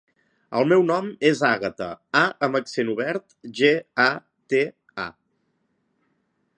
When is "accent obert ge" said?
2.61-3.73